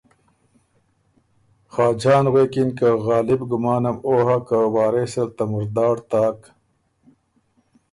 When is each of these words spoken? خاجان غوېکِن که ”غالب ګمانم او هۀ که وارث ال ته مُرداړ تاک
خاجان 1.73 2.25
غوېکِن 2.31 2.69
که 2.77 2.89
”غالب 3.05 3.41
ګمانم 3.49 3.97
او 4.07 4.15
هۀ 4.25 4.37
که 4.47 4.57
وارث 4.75 5.13
ال 5.23 5.29
ته 5.37 5.43
مُرداړ 5.51 5.97
تاک 6.11 6.39